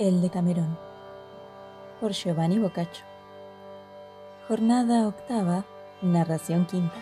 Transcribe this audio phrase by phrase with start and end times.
[0.00, 0.78] El de Camerón
[2.00, 3.04] por Giovanni Boccaccio.
[4.48, 5.66] Jornada octava,
[6.00, 6.96] narración quinta.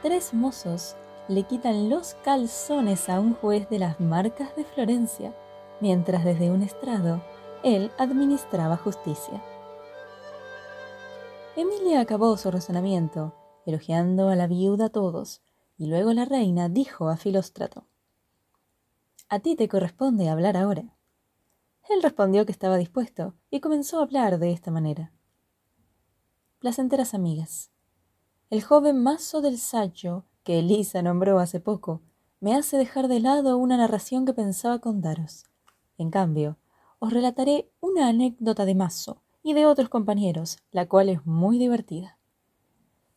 [0.00, 0.94] Tres mozos
[1.26, 5.34] le quitan los calzones a un juez de las marcas de Florencia,
[5.80, 7.20] mientras desde un estrado
[7.64, 9.42] él administraba justicia.
[11.56, 13.34] Emilia acabó su razonamiento,
[13.66, 15.42] elogiando a la viuda a todos,
[15.76, 17.88] y luego la reina dijo a Filóstrato,
[19.28, 20.94] A ti te corresponde hablar ahora.
[21.88, 25.12] Él respondió que estaba dispuesto y comenzó a hablar de esta manera.
[26.58, 27.70] Placenteras amigas.
[28.48, 32.02] El joven mazo del Sacho, que Elisa nombró hace poco,
[32.40, 35.44] me hace dejar de lado una narración que pensaba contaros.
[35.98, 36.58] En cambio,
[36.98, 42.18] os relataré una anécdota de Mazo y de otros compañeros, la cual es muy divertida.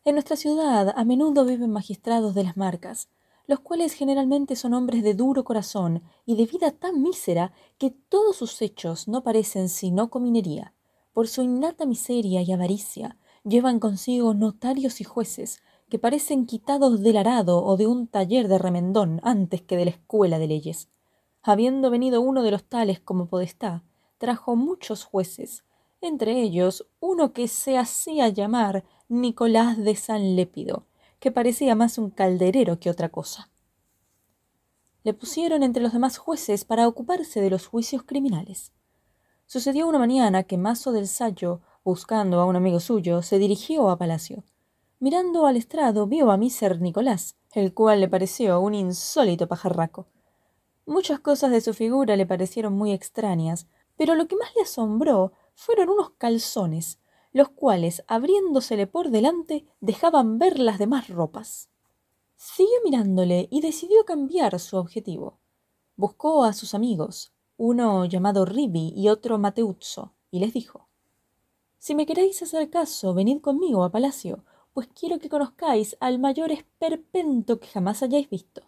[0.04, 3.08] En nuestra ciudad a menudo viven magistrados de las marcas,
[3.48, 8.36] los cuales generalmente son hombres de duro corazón y de vida tan mísera que todos
[8.36, 10.74] sus hechos no parecen sino cominería.
[11.14, 17.16] Por su innata miseria y avaricia, llevan consigo notarios y jueces que parecen quitados del
[17.16, 20.90] arado o de un taller de remendón antes que de la escuela de leyes.
[21.42, 23.82] Habiendo venido uno de los tales como podestá,
[24.18, 25.64] trajo muchos jueces,
[26.02, 30.84] entre ellos uno que se hacía llamar Nicolás de San Lépido,
[31.20, 33.50] que parecía más un calderero que otra cosa.
[35.04, 38.72] Le pusieron entre los demás jueces para ocuparse de los juicios criminales.
[39.46, 43.96] Sucedió una mañana que Mazo del Sayo, buscando a un amigo suyo, se dirigió a
[43.96, 44.44] palacio.
[45.00, 50.06] Mirando al estrado vio a Miser Nicolás, el cual le pareció un insólito pajarraco.
[50.86, 53.66] Muchas cosas de su figura le parecieron muy extrañas,
[53.96, 56.98] pero lo que más le asombró fueron unos calzones,
[57.32, 61.68] los cuales, abriéndosele por delante, dejaban ver las demás ropas.
[62.36, 65.38] Siguió mirándole y decidió cambiar su objetivo.
[65.96, 70.88] Buscó a sus amigos, uno llamado Ribi y otro Mateuzzo, y les dijo
[71.78, 76.52] Si me queréis hacer caso, venid conmigo a palacio, pues quiero que conozcáis al mayor
[76.52, 78.62] esperpento que jamás hayáis visto.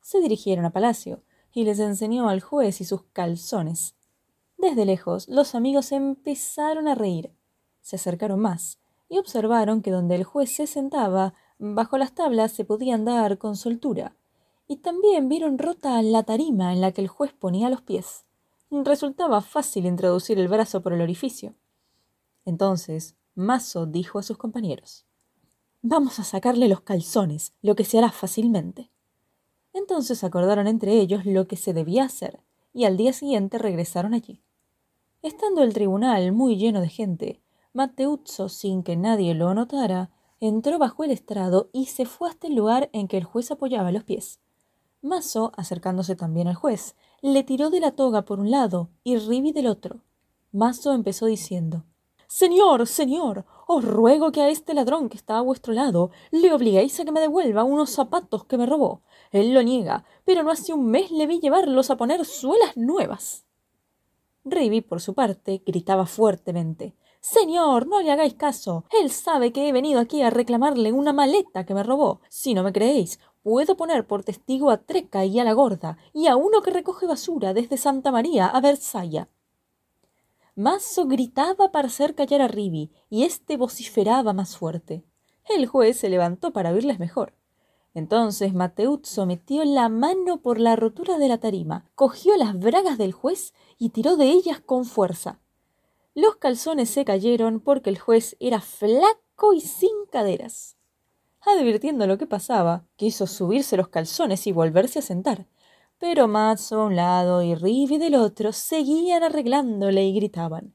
[0.00, 1.22] Se dirigieron a palacio,
[1.52, 3.94] y les enseñó al juez y sus calzones.
[4.56, 7.32] Desde lejos, los amigos empezaron a reír
[7.88, 8.78] se acercaron más
[9.08, 13.56] y observaron que donde el juez se sentaba, bajo las tablas se podía andar con
[13.56, 14.14] soltura,
[14.66, 18.26] y también vieron rota la tarima en la que el juez ponía los pies.
[18.70, 21.54] Resultaba fácil introducir el brazo por el orificio.
[22.44, 25.06] Entonces, Mazo dijo a sus compañeros
[25.80, 28.90] Vamos a sacarle los calzones, lo que se hará fácilmente.
[29.72, 32.40] Entonces acordaron entre ellos lo que se debía hacer,
[32.74, 34.42] y al día siguiente regresaron allí.
[35.22, 37.40] Estando el tribunal muy lleno de gente,
[37.74, 42.54] Mateuzzo, sin que nadie lo notara, entró bajo el estrado y se fue hasta el
[42.54, 44.40] lugar en que el juez apoyaba los pies.
[45.02, 49.52] Mazo, acercándose también al juez, le tiró de la toga por un lado y Ribi
[49.52, 50.00] del otro.
[50.50, 51.84] Mazo empezó diciendo
[52.26, 56.98] Señor, señor, os ruego que a este ladrón que está a vuestro lado le obliguéis
[56.98, 59.02] a que me devuelva unos zapatos que me robó.
[59.30, 63.44] Él lo niega, pero no hace un mes le vi llevarlos a poner suelas nuevas.
[64.44, 68.84] Ribi, por su parte, gritaba fuertemente Señor, no le hagáis caso.
[68.90, 72.20] Él sabe que he venido aquí a reclamarle una maleta que me robó.
[72.28, 76.26] Si no me creéis, puedo poner por testigo a Treca y a la gorda, y
[76.26, 79.26] a uno que recoge basura desde Santa María a Versalles.
[80.54, 85.04] Mazo gritaba para hacer callar a Ribi, y éste vociferaba más fuerte.
[85.48, 87.34] El juez se levantó para oírles mejor.
[87.94, 93.12] Entonces Mateuzzo metió la mano por la rotura de la tarima, cogió las bragas del
[93.12, 95.40] juez y tiró de ellas con fuerza.
[96.20, 100.76] Los calzones se cayeron porque el juez era flaco y sin caderas.
[101.42, 105.46] Advirtiendo lo que pasaba, quiso subirse los calzones y volverse a sentar.
[105.96, 110.74] Pero Matzo a un lado y Rivi del otro seguían arreglándole y gritaban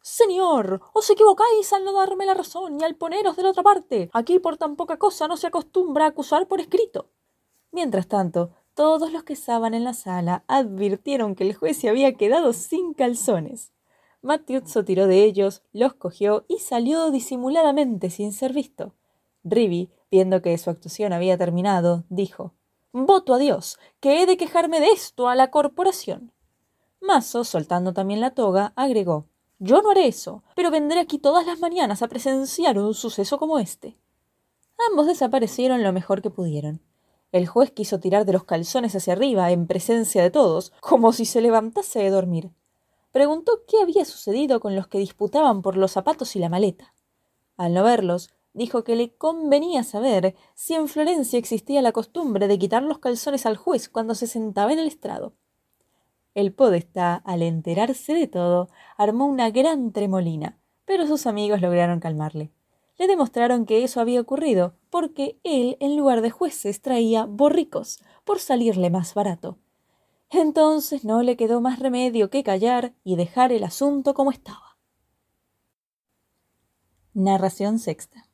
[0.00, 4.10] Señor, os equivocáis al no darme la razón y al poneros de la otra parte.
[4.12, 7.10] Aquí por tan poca cosa no se acostumbra a acusar por escrito.
[7.72, 12.14] Mientras tanto, todos los que estaban en la sala advirtieron que el juez se había
[12.14, 13.73] quedado sin calzones.
[14.24, 18.94] Matiuzzo tiró de ellos, los cogió y salió disimuladamente sin ser visto.
[19.44, 22.54] Ribi, viendo que su actuación había terminado, dijo
[22.92, 26.32] Voto a Dios, que he de quejarme de esto a la corporación.
[27.02, 29.26] Mazo, soltando también la toga, agregó
[29.58, 33.58] Yo no haré eso, pero vendré aquí todas las mañanas a presenciar un suceso como
[33.58, 33.94] este.
[34.90, 36.80] Ambos desaparecieron lo mejor que pudieron.
[37.30, 41.26] El juez quiso tirar de los calzones hacia arriba en presencia de todos, como si
[41.26, 42.52] se levantase de dormir
[43.14, 46.94] preguntó qué había sucedido con los que disputaban por los zapatos y la maleta.
[47.56, 52.58] Al no verlos, dijo que le convenía saber si en Florencia existía la costumbre de
[52.58, 55.36] quitar los calzones al juez cuando se sentaba en el estrado.
[56.34, 62.50] El podestá, al enterarse de todo, armó una gran tremolina, pero sus amigos lograron calmarle.
[62.98, 68.40] Le demostraron que eso había ocurrido porque él, en lugar de jueces, traía borricos, por
[68.40, 69.60] salirle más barato.
[70.36, 74.76] Entonces no le quedó más remedio que callar y dejar el asunto como estaba.
[77.12, 78.28] Narración sexta.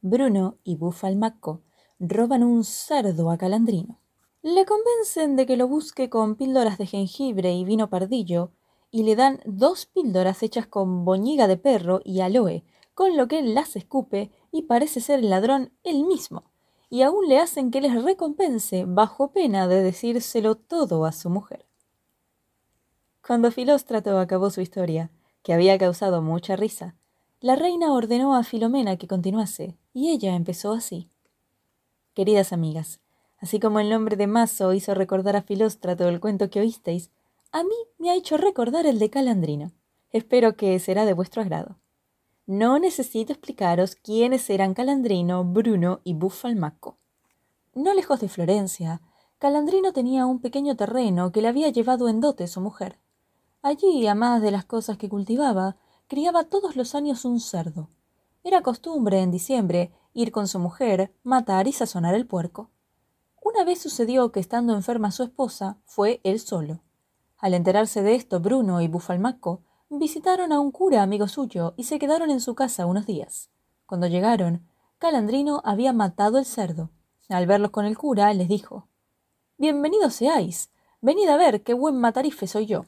[0.00, 1.62] Bruno y Bufalmacco
[2.00, 4.00] roban un cerdo a Calandrino.
[4.42, 8.50] Le convencen de que lo busque con píldoras de jengibre y vino pardillo,
[8.90, 13.38] y le dan dos píldoras hechas con boñiga de perro y aloe, con lo que
[13.38, 16.50] él las escupe y parece ser el ladrón él mismo,
[16.90, 21.66] y aún le hacen que les recompense bajo pena de decírselo todo a su mujer.
[23.26, 25.10] Cuando Filóstrato acabó su historia,
[25.42, 26.94] que había causado mucha risa,
[27.40, 31.10] la reina ordenó a Filomena que continuase, y ella empezó así.
[32.14, 33.00] Queridas amigas,
[33.38, 37.10] así como el nombre de Maso hizo recordar a Filóstrato el cuento que oísteis,
[37.52, 39.72] a mí me ha hecho recordar el de Calandrino.
[40.10, 41.76] Espero que será de vuestro agrado.
[42.46, 46.98] No necesito explicaros quiénes eran Calandrino, Bruno y Buffalmacco.
[47.74, 49.00] No lejos de Florencia,
[49.38, 52.98] Calandrino tenía un pequeño terreno que le había llevado en dote su mujer.
[53.62, 55.76] Allí, a más de las cosas que cultivaba,
[56.06, 57.88] criaba todos los años un cerdo.
[58.42, 62.68] Era costumbre en diciembre ir con su mujer, matar y sazonar el puerco.
[63.42, 66.82] Una vez sucedió que estando enferma su esposa, fue él solo.
[67.38, 69.62] Al enterarse de esto, Bruno y Bufalmaco
[69.98, 73.50] visitaron a un cura amigo suyo y se quedaron en su casa unos días.
[73.86, 74.66] Cuando llegaron,
[74.98, 76.90] Calandrino había matado el cerdo.
[77.28, 78.88] Al verlos con el cura, les dijo
[79.58, 80.70] Bienvenidos seáis.
[81.00, 82.86] Venid a ver qué buen matarife soy yo.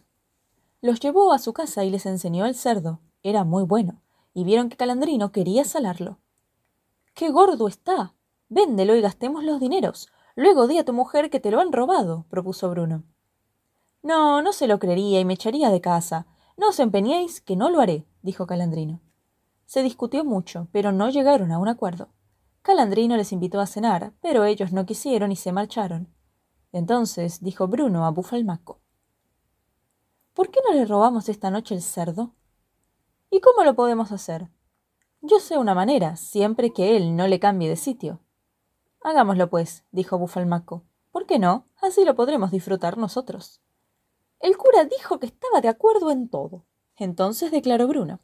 [0.80, 4.02] Los llevó a su casa y les enseñó el cerdo, era muy bueno,
[4.34, 6.18] y vieron que Calandrino quería salarlo.
[7.14, 8.14] ¡Qué gordo está!
[8.48, 10.08] Véndelo y gastemos los dineros.
[10.34, 13.04] Luego di a tu mujer que te lo han robado, propuso Bruno.
[14.02, 16.26] No, no se lo creería y me echaría de casa.
[16.56, 19.00] No os empeñéis, que no lo haré, dijo Calandrino.
[19.66, 22.08] Se discutió mucho, pero no llegaron a un acuerdo.
[22.62, 26.08] Calandrino les invitó a cenar, pero ellos no quisieron y se marcharon.
[26.72, 28.80] Entonces dijo Bruno a Bufalmaco.
[30.34, 32.34] ¿Por qué no le robamos esta noche el cerdo?
[33.30, 34.50] ¿Y cómo lo podemos hacer?
[35.20, 38.20] Yo sé una manera, siempre que él no le cambie de sitio.
[39.02, 40.84] Hagámoslo, pues, dijo Bufalmaco.
[41.10, 41.66] ¿Por qué no?
[41.80, 43.60] Así lo podremos disfrutar nosotros.
[44.40, 46.64] El cura dijo que estaba de acuerdo en todo.
[46.96, 48.20] Entonces declaró Bruno.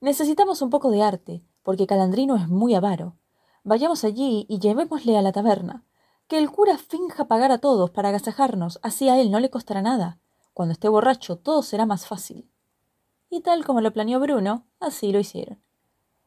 [0.00, 3.16] Necesitamos un poco de arte, porque Calandrino es muy avaro.
[3.64, 5.84] Vayamos allí y llevémosle a la taberna.
[6.28, 9.82] Que el cura finja pagar a todos para agasajarnos, así a él no le costará
[9.82, 10.18] nada.
[10.54, 12.50] Cuando esté borracho todo será más fácil
[13.30, 15.60] y tal como lo planeó Bruno, así lo hicieron.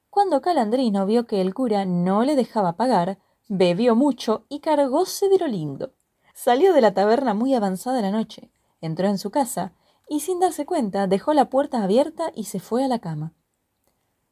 [0.09, 5.37] Cuando Calandrino vio que el cura no le dejaba pagar, bebió mucho y cargóse de
[5.37, 5.93] lo lindo.
[6.33, 9.73] Salió de la taberna muy avanzada la noche, entró en su casa
[10.07, 13.33] y sin darse cuenta dejó la puerta abierta y se fue a la cama.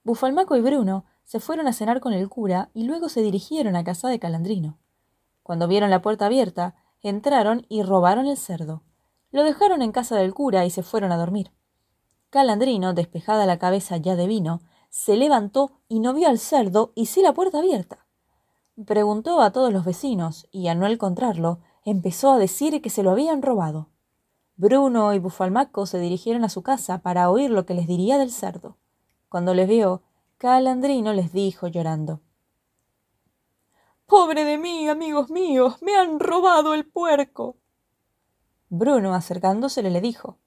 [0.04, 3.84] Bufalmaco y Bruno se fueron a cenar con el cura y luego se dirigieron a
[3.84, 4.78] casa de Calandrino.
[5.44, 8.84] Cuando vieron la puerta abierta, entraron y robaron el cerdo.
[9.32, 11.52] Lo dejaron en casa del cura y se fueron a dormir.
[12.30, 17.08] Calandrino, despejada la cabeza ya de vino, se levantó y no vio al cerdo y
[17.08, 18.06] sí la puerta abierta.
[18.86, 23.12] Preguntó a todos los vecinos y al no encontrarlo, empezó a decir que se lo
[23.12, 23.90] habían robado.
[24.60, 28.32] Bruno y Bufalmaco se dirigieron a su casa para oír lo que les diría del
[28.32, 28.76] cerdo.
[29.30, 30.02] Cuando les vio,
[30.40, 32.22] Calandrino les dijo llorando
[34.08, 37.58] Pobre de mí, amigos míos, me han robado el puerco.
[38.70, 40.40] Bruno, acercándosele, le dijo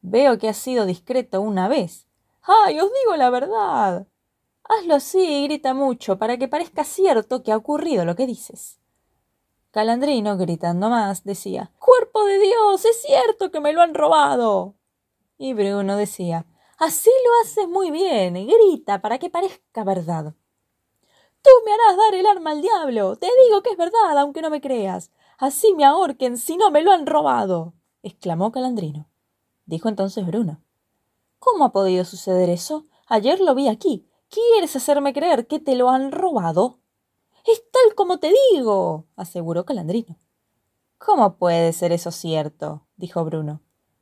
[0.00, 2.06] Veo que has sido discreto una vez.
[2.42, 4.06] ¡Ay, os digo la verdad!
[4.64, 8.80] Hazlo así y grita mucho para que parezca cierto que ha ocurrido lo que dices.
[9.74, 14.76] Calandrino, gritando más, decía Cuerpo de Dios, es cierto que me lo han robado.
[15.36, 16.46] Y Bruno decía
[16.78, 20.34] Así lo haces muy bien, grita para que parezca verdad.
[21.42, 23.16] Tú me harás dar el arma al diablo.
[23.16, 25.10] Te digo que es verdad, aunque no me creas.
[25.38, 27.74] Así me ahorquen si no me lo han robado.
[28.04, 29.08] exclamó Calandrino
[29.66, 30.60] dijo entonces Bruno.
[31.40, 32.84] ¿Cómo ha podido suceder eso?
[33.08, 34.06] Ayer lo vi aquí.
[34.28, 36.78] ¿Quieres hacerme creer que te lo han robado?
[37.46, 40.16] Es tal como te digo, aseguró Calandrino.
[40.98, 42.86] ¿Cómo puede ser eso cierto?
[42.96, 43.60] dijo Bruno.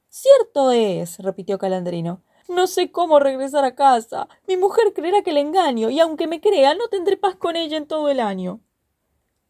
[0.08, 2.22] Cierto es, repitió Calandrino.
[2.48, 4.28] No sé cómo regresar a casa.
[4.46, 7.76] Mi mujer creerá que le engaño, y aunque me crea, no tendré paz con ella
[7.76, 8.60] en todo el año.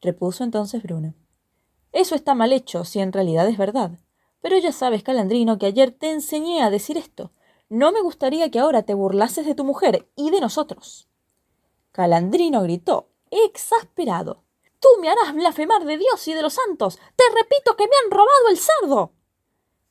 [0.00, 1.14] Repuso entonces Bruno.
[1.92, 3.98] Eso está mal hecho, si en realidad es verdad.
[4.40, 7.32] Pero ya sabes, Calandrino, que ayer te enseñé a decir esto.
[7.68, 11.08] No me gustaría que ahora te burlases de tu mujer y de nosotros.
[11.92, 14.44] Calandrino gritó, exasperado.
[14.78, 16.98] Tú me harás blasfemar de Dios y de los santos.
[17.16, 19.12] Te repito que me han robado el cerdo.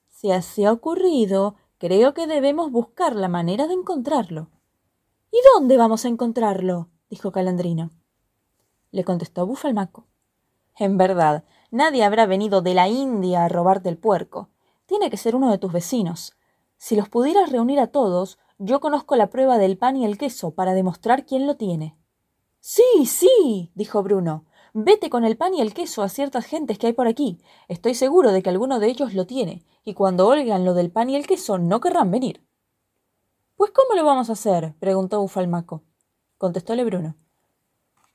[0.10, 4.50] Si así ha ocurrido, creo que debemos buscar la manera de encontrarlo.
[5.32, 6.90] ¿Y dónde vamos a encontrarlo?
[7.10, 7.90] dijo Calandrino.
[8.92, 10.08] Le contestó Bufalmaco.
[10.78, 14.50] En verdad, nadie habrá venido de la India a robarte el puerco.
[14.86, 16.38] Tiene que ser uno de tus vecinos.
[16.78, 20.52] Si los pudieras reunir a todos, yo conozco la prueba del pan y el queso
[20.52, 21.96] para demostrar quién lo tiene.
[22.64, 24.46] Sí, sí, dijo Bruno.
[24.74, 27.42] Vete con el pan y el queso a ciertas gentes que hay por aquí.
[27.68, 31.10] Estoy seguro de que alguno de ellos lo tiene, y cuando oigan lo del pan
[31.10, 32.46] y el queso no querrán venir.
[33.56, 34.76] Pues ¿cómo lo vamos a hacer?
[34.80, 35.82] preguntó Bufalmaco.
[36.38, 37.16] Contestóle Bruno.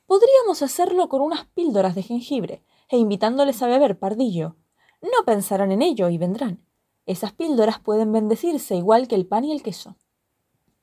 [0.06, 4.54] Podríamos hacerlo con unas píldoras de jengibre, e invitándoles a beber pardillo.
[5.02, 6.64] No pensarán en ello y vendrán.
[7.04, 9.96] Esas píldoras pueden bendecirse igual que el pan y el queso.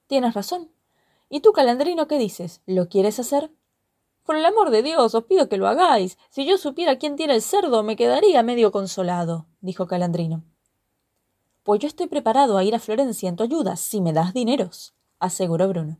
[0.07, 0.72] Tienes razón.
[1.33, 2.61] ¿Y tú, calandrino, qué dices?
[2.67, 3.51] ¿Lo quieres hacer?
[4.23, 6.19] Por el amor de Dios, os pido que lo hagáis.
[6.29, 10.43] Si yo supiera quién tiene el cerdo, me quedaría medio consolado, dijo Calandrino.
[11.63, 14.93] Pues yo estoy preparado a ir a Florencia en tu ayuda, si me das dineros,
[15.17, 15.97] aseguró Bruno.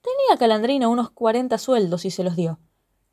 [0.00, 2.58] Tenía Calandrino unos cuarenta sueldos y se los dio.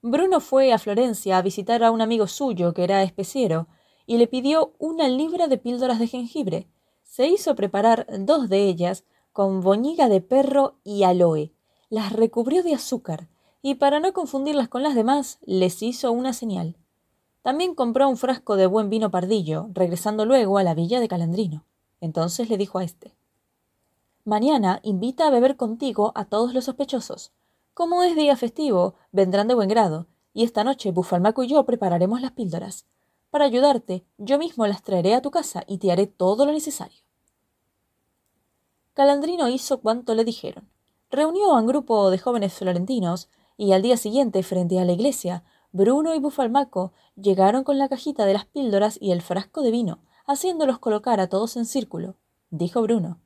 [0.01, 3.67] Bruno fue a Florencia a visitar a un amigo suyo que era especiero
[4.05, 6.69] y le pidió una libra de píldoras de jengibre.
[7.03, 11.53] Se hizo preparar dos de ellas con boñiga de perro y aloe.
[11.89, 13.27] Las recubrió de azúcar
[13.61, 16.77] y para no confundirlas con las demás les hizo una señal.
[17.41, 21.65] También compró un frasco de buen vino pardillo, regresando luego a la villa de Calandrino.
[21.99, 23.15] Entonces le dijo a éste
[24.23, 27.31] Mañana invita a beber contigo a todos los sospechosos.
[27.73, 32.21] Como es día festivo, vendrán de buen grado, y esta noche Bufalmaco y yo prepararemos
[32.21, 32.85] las píldoras.
[33.31, 37.00] Para ayudarte, yo mismo las traeré a tu casa y te haré todo lo necesario.
[38.93, 40.69] Calandrino hizo cuanto le dijeron.
[41.09, 45.43] Reunió a un grupo de jóvenes florentinos, y al día siguiente, frente a la iglesia,
[45.71, 49.99] Bruno y Bufalmaco llegaron con la cajita de las píldoras y el frasco de vino,
[50.25, 52.15] haciéndolos colocar a todos en círculo.
[52.49, 53.19] Dijo Bruno.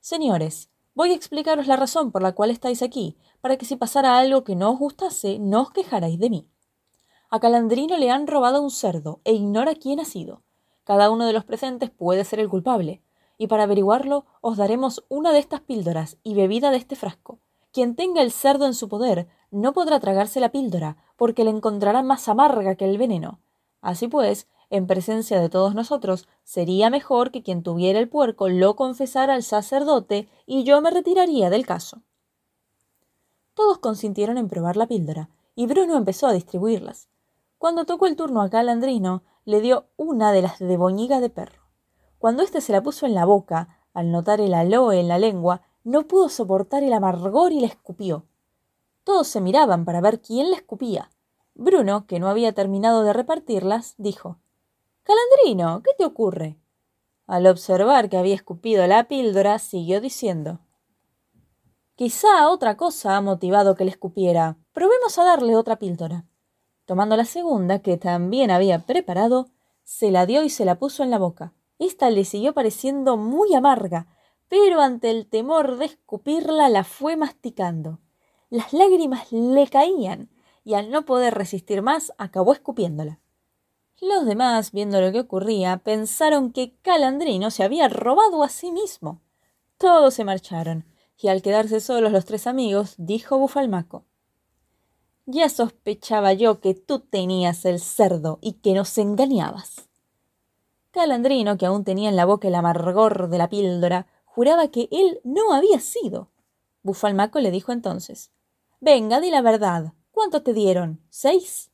[0.00, 4.18] Señores, voy a explicaros la razón por la cual estáis aquí, para que si pasara
[4.18, 6.48] algo que no os gustase, no os quejarais de mí.
[7.30, 10.42] A Calandrino le han robado un cerdo, e ignora quién ha sido.
[10.84, 13.02] Cada uno de los presentes puede ser el culpable,
[13.42, 17.40] y para averiguarlo os daremos una de estas píldoras y bebida de este frasco.
[17.72, 22.04] Quien tenga el cerdo en su poder no podrá tragarse la píldora, porque le encontrará
[22.04, 23.40] más amarga que el veneno.
[23.80, 28.76] Así pues, en presencia de todos nosotros, sería mejor que quien tuviera el puerco lo
[28.76, 32.02] confesara al sacerdote y yo me retiraría del caso.
[33.54, 37.08] Todos consintieron en probar la píldora, y Bruno empezó a distribuirlas.
[37.58, 41.61] Cuando tocó el turno a Calandrino, le dio una de las de boñiga de perro.
[42.22, 45.62] Cuando éste se la puso en la boca, al notar el aloe en la lengua,
[45.82, 48.26] no pudo soportar el amargor y la escupió.
[49.02, 51.10] Todos se miraban para ver quién la escupía.
[51.56, 54.38] Bruno, que no había terminado de repartirlas, dijo
[55.02, 56.60] Calandrino, ¿qué te ocurre?
[57.26, 60.60] Al observar que había escupido la píldora, siguió diciendo
[61.96, 64.58] Quizá otra cosa ha motivado que le escupiera.
[64.72, 66.24] Probemos a darle otra píldora.
[66.84, 69.48] Tomando la segunda, que también había preparado,
[69.82, 71.52] se la dio y se la puso en la boca.
[71.82, 74.06] Esta le siguió pareciendo muy amarga,
[74.46, 77.98] pero ante el temor de escupirla la fue masticando.
[78.50, 80.30] Las lágrimas le caían,
[80.62, 83.18] y al no poder resistir más, acabó escupiéndola.
[84.00, 89.20] Los demás, viendo lo que ocurría, pensaron que Calandrino se había robado a sí mismo.
[89.76, 90.86] Todos se marcharon,
[91.18, 94.04] y al quedarse solos los tres amigos, dijo Bufalmaco.
[95.26, 99.88] Ya sospechaba yo que tú tenías el cerdo y que nos engañabas.
[100.92, 105.20] Calandrino, que aún tenía en la boca el amargor de la píldora, juraba que él
[105.24, 106.28] no había sido.
[106.82, 108.30] Bufalmaco le dijo entonces
[108.80, 109.94] Venga, di la verdad.
[110.10, 111.00] ¿Cuánto te dieron?
[111.08, 111.70] ¿Seis?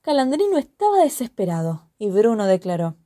[0.00, 2.96] Calandrino estaba desesperado, y Bruno declaró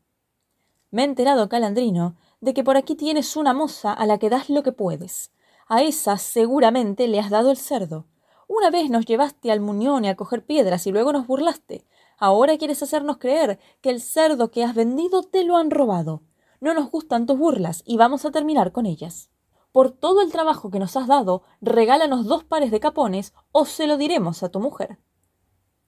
[0.92, 4.48] Me he enterado, Calandrino, de que por aquí tienes una moza a la que das
[4.48, 5.32] lo que puedes.
[5.66, 8.06] A esa seguramente le has dado el cerdo.
[8.46, 11.84] Una vez nos llevaste al muñone a coger piedras y luego nos burlaste.
[12.20, 16.22] Ahora quieres hacernos creer que el cerdo que has vendido te lo han robado.
[16.60, 19.30] No nos gustan tus burlas y vamos a terminar con ellas.
[19.72, 23.86] Por todo el trabajo que nos has dado, regálanos dos pares de capones o se
[23.86, 24.98] lo diremos a tu mujer.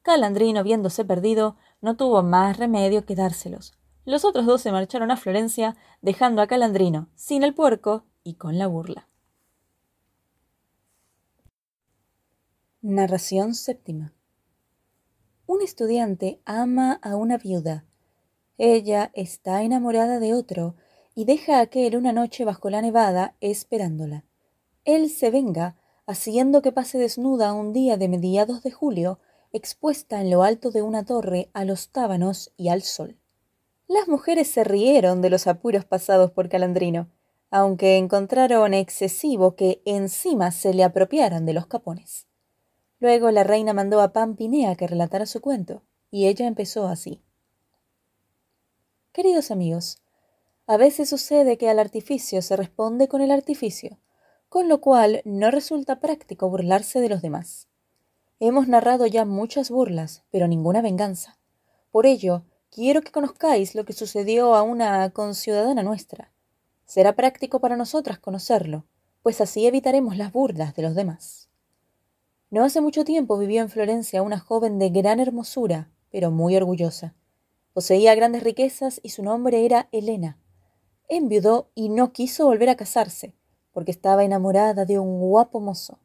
[0.01, 3.75] Calandrino, viéndose perdido, no tuvo más remedio que dárselos.
[4.07, 8.57] Los otros dos se marcharon a Florencia, dejando a Calandrino sin el puerco y con
[8.57, 9.07] la burla.
[12.81, 14.15] Narración séptima.
[15.53, 17.85] Un estudiante ama a una viuda.
[18.57, 20.77] Ella está enamorada de otro
[21.15, 24.25] y deja a aquel una noche bajo la nevada esperándola.
[24.87, 29.19] Él se venga, haciendo que pase desnuda un día de mediados de julio,
[29.53, 33.19] expuesta en lo alto de una torre a los tábanos y al sol.
[33.89, 37.11] Las mujeres se rieron de los apuros pasados por Calandrino,
[37.51, 42.27] aunque encontraron excesivo que encima se le apropiaran de los capones.
[43.03, 45.83] Luego la reina mandó a Pampinea que relatara su cuento,
[46.13, 47.21] y ella empezó así.
[49.11, 50.01] Queridos amigos,
[50.69, 53.99] a veces sucede que al artificio se responde con el artificio,
[54.49, 57.67] con lo cual no resulta práctico burlarse de los demás.
[58.39, 61.41] Hemos narrado ya muchas burlas, pero ninguna venganza.
[61.91, 66.31] Por ello, quiero que conozcáis lo que sucedió a una conciudadana nuestra.
[66.85, 68.85] Será práctico para nosotras conocerlo,
[69.25, 71.49] pues así evitaremos las burlas de los demás.
[72.53, 77.15] No hace mucho tiempo vivió en Florencia una joven de gran hermosura, pero muy orgullosa.
[77.73, 80.39] Poseía grandes riquezas y su nombre era Elena.
[81.09, 83.35] Enviudó y no quiso volver a casarse,
[83.73, 85.99] porque estaba enamorada de un guapo mozo.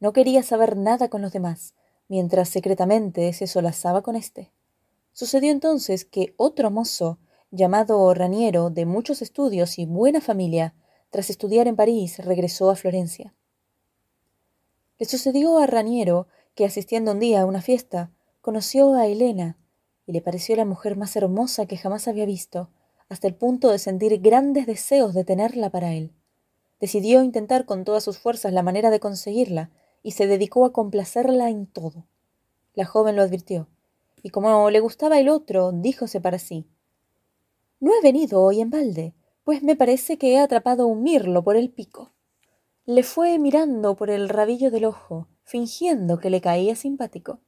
[0.00, 1.74] No quería saber nada con los demás,
[2.08, 4.50] mientras secretamente se solazaba con éste.
[5.12, 7.20] Sucedió entonces que otro mozo,
[7.52, 10.74] llamado Raniero, de muchos estudios y buena familia,
[11.10, 13.32] tras estudiar en París, regresó a Florencia.
[15.00, 19.58] Le sucedió a Raniero que, asistiendo un día a una fiesta, conoció a Elena,
[20.06, 22.70] y le pareció la mujer más hermosa que jamás había visto,
[23.08, 26.12] hasta el punto de sentir grandes deseos de tenerla para él.
[26.78, 29.70] Decidió intentar con todas sus fuerzas la manera de conseguirla,
[30.04, 32.06] y se dedicó a complacerla en todo.
[32.74, 33.66] La joven lo advirtió
[34.22, 36.66] y como le gustaba el otro, díjose para sí
[37.80, 39.14] No he venido hoy en balde,
[39.44, 42.10] pues me parece que he atrapado un mirlo por el pico.
[42.92, 47.38] Le fue mirando por el rabillo del ojo, fingiendo que le caía simpático.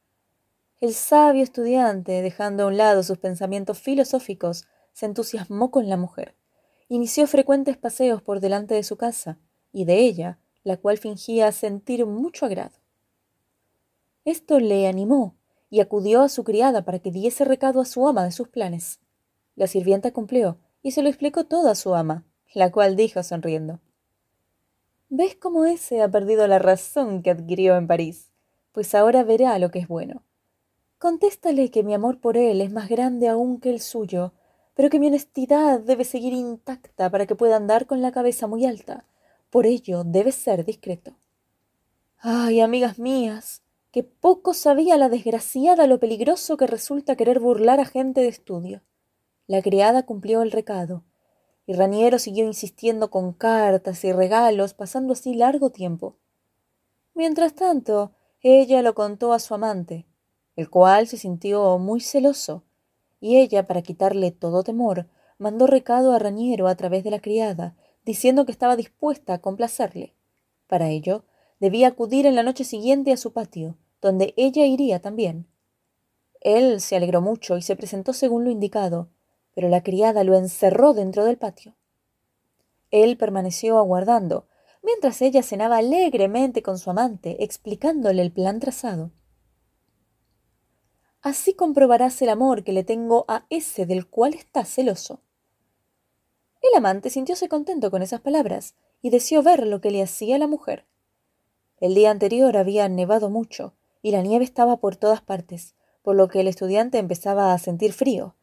[0.80, 6.36] El sabio estudiante, dejando a un lado sus pensamientos filosóficos, se entusiasmó con la mujer.
[6.88, 9.40] Inició frecuentes paseos por delante de su casa,
[9.72, 12.78] y de ella, la cual fingía sentir mucho agrado.
[14.24, 15.34] Esto le animó
[15.70, 19.00] y acudió a su criada para que diese recado a su ama de sus planes.
[19.56, 23.80] La sirvienta cumplió y se lo explicó todo a su ama, la cual dijo sonriendo
[25.14, 28.30] ¿Ves cómo ese ha perdido la razón que adquirió en París?
[28.72, 30.22] Pues ahora verá lo que es bueno.
[30.96, 34.32] Contéstale que mi amor por él es más grande aún que el suyo,
[34.72, 38.64] pero que mi honestidad debe seguir intacta para que pueda andar con la cabeza muy
[38.64, 39.04] alta.
[39.50, 41.12] Por ello debe ser discreto.
[42.16, 47.84] Ay, amigas mías, que poco sabía la desgraciada lo peligroso que resulta querer burlar a
[47.84, 48.80] gente de estudio.
[49.46, 51.04] La criada cumplió el recado,
[51.66, 56.16] y Raniero siguió insistiendo con cartas y regalos, pasando así largo tiempo.
[57.14, 60.06] Mientras tanto, ella lo contó a su amante,
[60.56, 62.64] el cual se sintió muy celoso,
[63.20, 65.06] y ella, para quitarle todo temor,
[65.38, 70.14] mandó recado a Raniero a través de la criada, diciendo que estaba dispuesta a complacerle.
[70.66, 71.24] Para ello,
[71.60, 75.46] debía acudir en la noche siguiente a su patio, donde ella iría también.
[76.40, 79.08] Él se alegró mucho y se presentó según lo indicado,
[79.54, 81.74] pero la criada lo encerró dentro del patio.
[82.90, 84.46] Él permaneció aguardando,
[84.82, 89.10] mientras ella cenaba alegremente con su amante, explicándole el plan trazado.
[91.22, 95.20] Así comprobarás el amor que le tengo a ese del cual está celoso.
[96.60, 100.46] El amante sintióse contento con esas palabras y deseó ver lo que le hacía la
[100.46, 100.86] mujer.
[101.80, 106.28] El día anterior había nevado mucho, y la nieve estaba por todas partes, por lo
[106.28, 108.34] que el estudiante empezaba a sentir frío,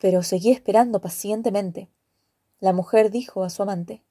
[0.00, 1.88] pero seguía esperando pacientemente.
[2.58, 4.02] La mujer dijo a su amante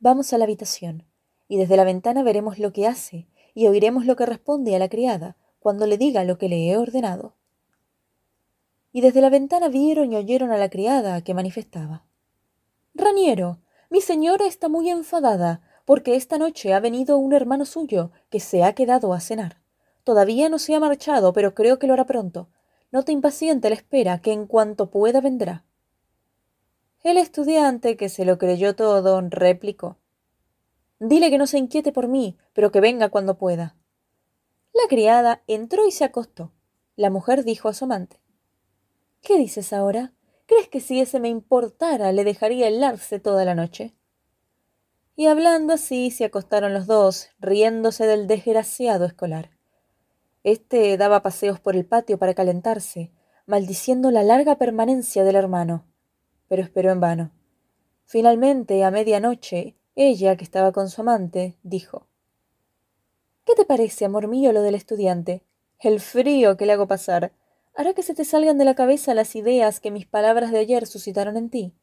[0.00, 1.04] Vamos a la habitación,
[1.48, 4.88] y desde la ventana veremos lo que hace, y oiremos lo que responde a la
[4.88, 7.34] criada cuando le diga lo que le he ordenado.
[8.92, 12.04] Y desde la ventana vieron y oyeron a la criada que manifestaba
[12.94, 13.58] Raniero,
[13.90, 18.64] mi señora está muy enfadada, porque esta noche ha venido un hermano suyo que se
[18.64, 19.60] ha quedado a cenar.
[20.04, 22.48] Todavía no se ha marchado, pero creo que lo hará pronto.
[22.90, 25.64] No te impaciente la espera, que en cuanto pueda vendrá.
[27.02, 29.98] El estudiante, que se lo creyó todo, replicó
[31.00, 33.76] Dile que no se inquiete por mí, pero que venga cuando pueda.
[34.72, 36.52] La criada entró y se acostó.
[36.96, 38.20] La mujer dijo a su amante
[39.22, 40.12] ¿Qué dices ahora?
[40.46, 43.94] ¿Crees que si ese me importara le dejaría helarse toda la noche?
[45.14, 49.57] Y hablando así se acostaron los dos, riéndose del desgraciado escolar.
[50.50, 53.12] Este daba paseos por el patio para calentarse,
[53.44, 55.84] maldiciendo la larga permanencia del hermano.
[56.48, 57.32] Pero esperó en vano.
[58.06, 62.06] Finalmente, a medianoche, ella, que estaba con su amante, dijo
[63.44, 65.44] ¿Qué te parece, amor mío, lo del estudiante?
[65.80, 67.34] El frío que le hago pasar
[67.74, 70.86] hará que se te salgan de la cabeza las ideas que mis palabras de ayer
[70.86, 71.74] suscitaron en ti.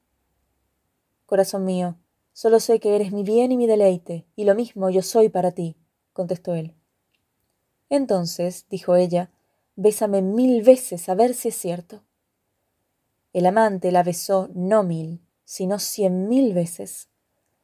[1.28, 2.00] Corazón mío,
[2.34, 5.52] solo sé que eres mi bien y mi deleite, y lo mismo yo soy para
[5.52, 5.78] ti,
[6.14, 6.74] contestó él.
[7.90, 9.32] Entonces, dijo ella,
[9.76, 12.04] bésame mil veces a ver si es cierto.
[13.34, 17.10] El amante la besó no mil, sino cien mil veces.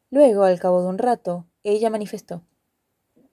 [0.09, 2.43] Luego, al cabo de un rato, ella manifestó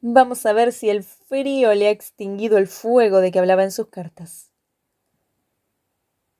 [0.00, 3.72] Vamos a ver si el frío le ha extinguido el fuego de que hablaba en
[3.72, 4.52] sus cartas.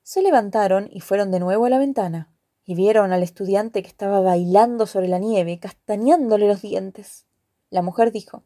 [0.01, 2.33] Se levantaron y fueron de nuevo a la ventana,
[2.63, 7.25] y vieron al estudiante que estaba bailando sobre la nieve, castañándole los dientes.
[7.69, 8.43] La mujer dijo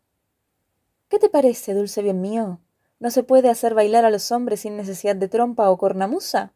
[1.13, 2.60] ¿Qué te parece, dulce bien mío?
[2.99, 6.56] ¿No se puede hacer bailar a los hombres sin necesidad de trompa o cornamusa?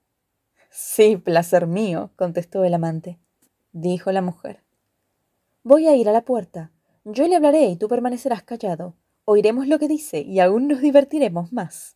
[0.72, 3.20] Sí, placer mío, contestó el amante.
[3.72, 4.64] Dijo la mujer.
[5.62, 6.72] Voy a ir a la puerta.
[7.04, 8.96] Yo le hablaré y tú permanecerás callado.
[9.26, 11.96] Oiremos lo que dice y aún nos divertiremos más.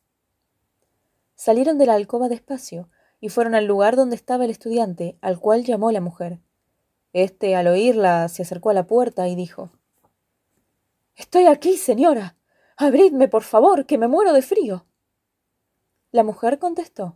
[1.33, 5.63] Salieron de la alcoba despacio y fueron al lugar donde estaba el estudiante, al cual
[5.63, 6.37] llamó la mujer.
[7.11, 9.71] Este, al oírla, se acercó a la puerta y dijo
[11.15, 12.35] Estoy aquí, señora.
[12.81, 14.87] Abridme, por favor, que me muero de frío.
[16.09, 17.15] La mujer contestó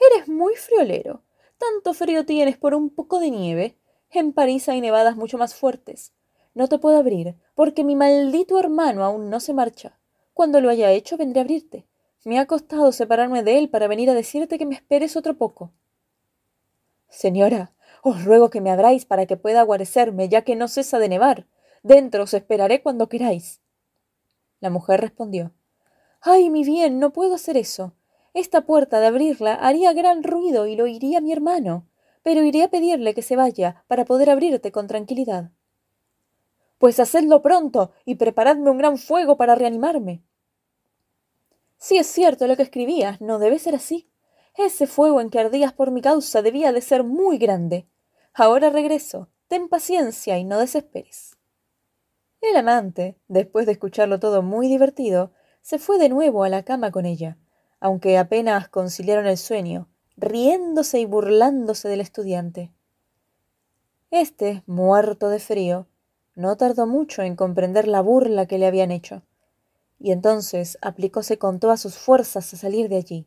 [0.00, 1.22] Eres muy friolero.
[1.58, 3.78] Tanto frío tienes por un poco de nieve.
[4.10, 6.12] En París hay nevadas mucho más fuertes.
[6.54, 9.96] No te puedo abrir, porque mi maldito hermano aún no se marcha.
[10.34, 11.86] Cuando lo haya hecho, vendré a abrirte.
[12.24, 15.72] Me ha costado separarme de él para venir a decirte que me esperes otro poco.
[17.08, 21.08] Señora, os ruego que me abráis para que pueda guarecerme, ya que no cesa de
[21.08, 21.46] nevar.
[21.84, 23.60] Dentro os esperaré cuando queráis.
[24.60, 25.52] La mujer respondió
[26.20, 27.94] Ay, mi bien, no puedo hacer eso.
[28.34, 31.86] Esta puerta de abrirla haría gran ruido y lo oiría mi hermano,
[32.22, 35.50] pero iré a pedirle que se vaya para poder abrirte con tranquilidad.
[36.78, 40.22] Pues hacedlo pronto y preparadme un gran fuego para reanimarme.
[41.78, 44.08] Si es cierto lo que escribías, no debe ser así.
[44.56, 47.86] Ese fuego en que ardías por mi causa debía de ser muy grande.
[48.34, 49.28] Ahora regreso.
[49.48, 51.36] Ten paciencia y no desesperes.
[52.40, 56.90] El amante, después de escucharlo todo muy divertido, se fue de nuevo a la cama
[56.90, 57.36] con ella,
[57.80, 62.72] aunque apenas conciliaron el sueño, riéndose y burlándose del estudiante.
[64.10, 65.86] Este, muerto de frío,
[66.34, 69.22] no tardó mucho en comprender la burla que le habían hecho,
[69.98, 73.26] y entonces aplicóse con todas sus fuerzas a salir de allí.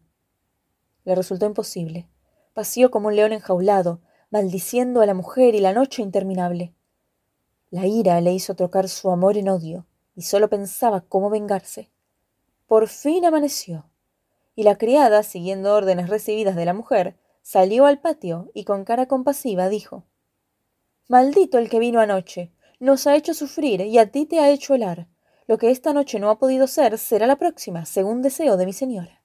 [1.05, 2.07] Le resultó imposible.
[2.53, 6.73] Paseó como un león enjaulado, maldiciendo a la mujer y la noche interminable.
[7.73, 11.89] La ira le hizo trocar su amor en odio, y sólo pensaba cómo vengarse.
[12.67, 13.89] Por fin amaneció,
[14.53, 19.07] y la criada, siguiendo órdenes recibidas de la mujer, salió al patio y con cara
[19.07, 20.03] compasiva dijo
[21.07, 24.75] Maldito el que vino anoche, nos ha hecho sufrir y a ti te ha hecho
[24.75, 25.07] helar.
[25.47, 28.73] Lo que esta noche no ha podido ser será la próxima, según deseo de mi
[28.73, 29.23] señora.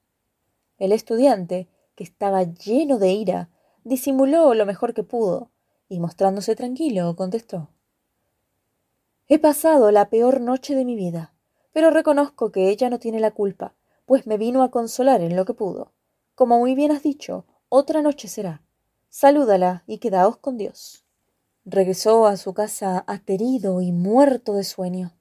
[0.78, 3.50] El estudiante, que estaba lleno de ira,
[3.84, 5.50] disimuló lo mejor que pudo,
[5.86, 7.68] y mostrándose tranquilo, contestó
[9.30, 11.34] He pasado la peor noche de mi vida,
[11.74, 13.74] pero reconozco que ella no tiene la culpa,
[14.06, 15.92] pues me vino a consolar en lo que pudo.
[16.34, 18.62] Como muy bien has dicho, otra noche será.
[19.10, 21.04] Salúdala y quedaos con Dios.
[21.66, 25.12] Regresó a su casa aterido y muerto de sueño.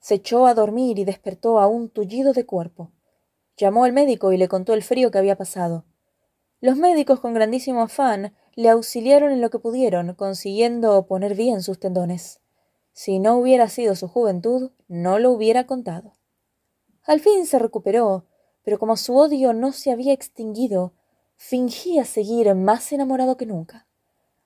[0.00, 2.92] Se echó a dormir y despertó a un tullido de cuerpo.
[3.58, 5.84] Llamó al médico y le contó el frío que había pasado.
[6.62, 11.78] Los médicos, con grandísimo afán, le auxiliaron en lo que pudieron, consiguiendo poner bien sus
[11.78, 12.40] tendones.
[12.94, 16.14] Si no hubiera sido su juventud, no lo hubiera contado.
[17.02, 18.24] Al fin se recuperó,
[18.62, 20.94] pero como su odio no se había extinguido,
[21.36, 23.88] fingía seguir más enamorado que nunca.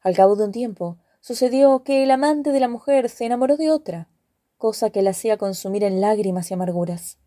[0.01, 3.71] Al cabo de un tiempo, sucedió que el amante de la mujer se enamoró de
[3.71, 4.09] otra,
[4.57, 7.19] cosa que la hacía consumir en lágrimas y amarguras.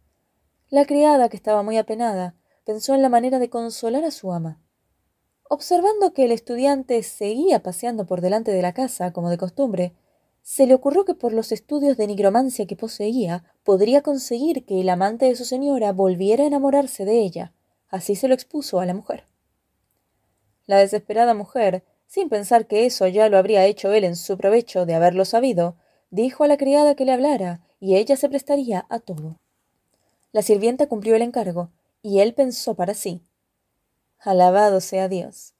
[0.69, 4.59] La criada, que estaba muy apenada, pensó en la manera de consolar a su ama.
[5.49, 9.93] Observando que el estudiante seguía paseando por delante de la casa, como de costumbre,
[10.41, 14.89] se le ocurrió que por los estudios de nigromancia que poseía podría conseguir que el
[14.89, 17.53] amante de su señora volviera a enamorarse de ella.
[17.89, 19.25] Así se lo expuso a la mujer.
[20.65, 24.85] La desesperada mujer sin pensar que eso ya lo habría hecho él en su provecho
[24.85, 25.77] de haberlo sabido,
[26.09, 29.39] dijo a la criada que le hablara, y ella se prestaría a todo.
[30.33, 31.69] La sirvienta cumplió el encargo,
[32.01, 33.21] y él pensó para sí
[34.19, 35.55] Alabado sea Dios.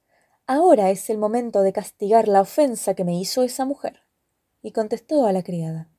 [0.46, 4.04] Ahora es el momento de castigar la ofensa que me hizo esa mujer.
[4.62, 5.90] Y contestó a la criada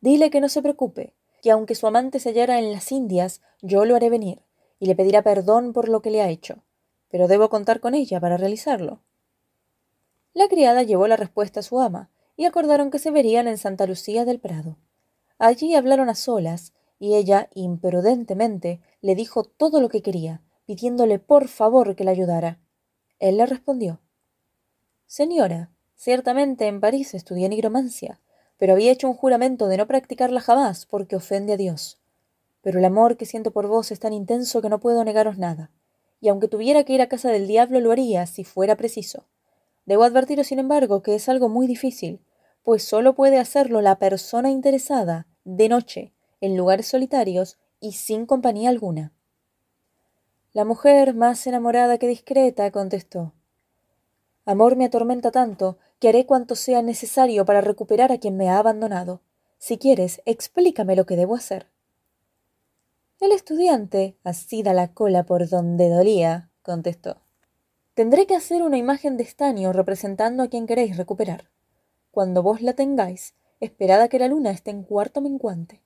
[0.00, 3.84] Dile que no se preocupe, que aunque su amante se hallara en las Indias, yo
[3.84, 4.42] lo haré venir,
[4.78, 6.62] y le pedirá perdón por lo que le ha hecho.
[7.08, 9.00] Pero debo contar con ella para realizarlo.
[10.34, 13.86] La criada llevó la respuesta a su ama, y acordaron que se verían en Santa
[13.86, 14.76] Lucía del Prado.
[15.38, 21.48] Allí hablaron a solas, y ella, imprudentemente, le dijo todo lo que quería, pidiéndole por
[21.48, 22.58] favor que la ayudara.
[23.18, 24.00] Él le respondió
[25.06, 28.20] Señora, ciertamente en París estudié nigromancia,
[28.58, 31.98] pero había hecho un juramento de no practicarla jamás porque ofende a Dios.
[32.62, 35.70] Pero el amor que siento por vos es tan intenso que no puedo negaros nada,
[36.20, 39.24] y aunque tuviera que ir a casa del diablo lo haría si fuera preciso.
[39.84, 42.20] Debo advertiros, sin embargo, que es algo muy difícil,
[42.62, 48.70] pues solo puede hacerlo la persona interesada, de noche, en lugares solitarios y sin compañía
[48.70, 49.12] alguna.
[50.52, 53.32] La mujer, más enamorada que discreta, contestó
[54.46, 58.58] Amor me atormenta tanto que haré cuanto sea necesario para recuperar a quien me ha
[58.58, 59.20] abandonado.
[59.58, 61.66] Si quieres, explícame lo que debo hacer.
[63.18, 67.16] El estudiante, asida la cola por donde dolía, contestó.
[67.94, 71.50] Tendré que hacer una imagen de estaño representando a quien queréis recuperar.
[72.12, 75.82] Cuando vos la tengáis, esperad a que la luna esté en cuarto menguante.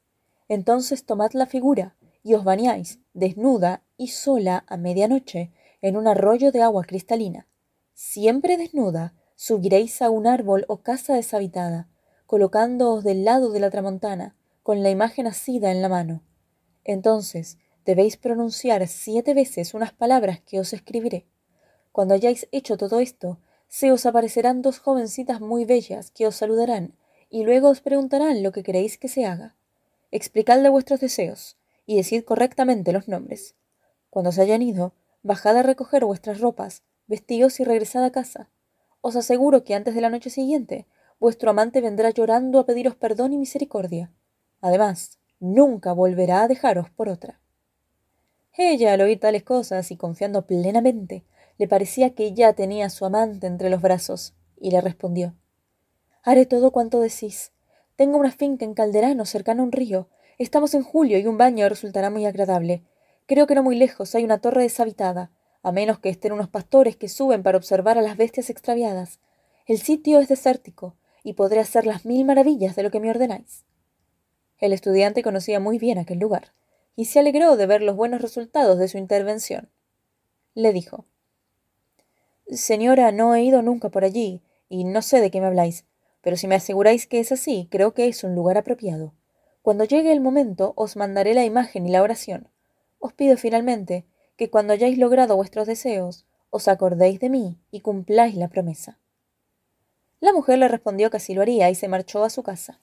[0.48, 6.52] Entonces tomad la figura y os bañáis, desnuda y sola a medianoche, en un arroyo
[6.52, 7.46] de agua cristalina.
[8.02, 11.86] Siempre desnuda, subiréis a un árbol o casa deshabitada,
[12.24, 16.22] colocándoos del lado de la tramontana, con la imagen asida en la mano.
[16.82, 21.26] Entonces debéis pronunciar siete veces unas palabras que os escribiré.
[21.92, 26.96] Cuando hayáis hecho todo esto, se os aparecerán dos jovencitas muy bellas que os saludarán
[27.28, 29.56] y luego os preguntarán lo que queréis que se haga.
[30.10, 33.56] Explicadle vuestros deseos y decid correctamente los nombres.
[34.08, 38.48] Cuando se hayan ido, bajad a recoger vuestras ropas, vestíos y regresad a casa.
[39.00, 40.86] Os aseguro que antes de la noche siguiente,
[41.18, 44.12] vuestro amante vendrá llorando a pediros perdón y misericordia.
[44.60, 47.40] Además, nunca volverá a dejaros por otra.
[48.56, 51.24] Ella, al oír tales cosas y confiando plenamente,
[51.58, 55.34] le parecía que ya tenía a su amante entre los brazos, y le respondió
[56.22, 57.50] Haré todo cuanto decís.
[57.96, 60.08] Tengo una finca en Calderano, cercano a un río.
[60.38, 62.84] Estamos en julio y un baño resultará muy agradable.
[63.26, 66.96] Creo que no muy lejos hay una torre deshabitada, a menos que estén unos pastores
[66.96, 69.20] que suben para observar a las bestias extraviadas.
[69.66, 73.64] El sitio es desértico, y podré hacer las mil maravillas de lo que me ordenáis.
[74.58, 76.52] El estudiante conocía muy bien aquel lugar,
[76.96, 79.70] y se alegró de ver los buenos resultados de su intervención.
[80.54, 81.04] Le dijo
[82.50, 85.84] Señora, no he ido nunca por allí, y no sé de qué me habláis,
[86.20, 89.14] pero si me aseguráis que es así, creo que es un lugar apropiado.
[89.62, 92.48] Cuando llegue el momento, os mandaré la imagen y la oración.
[92.98, 94.04] Os pido finalmente
[94.40, 98.98] que cuando hayáis logrado vuestros deseos, os acordéis de mí y cumpláis la promesa.
[100.18, 102.80] La mujer le respondió que así lo haría y se marchó a su casa.